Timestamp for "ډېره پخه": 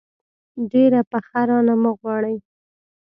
0.71-1.41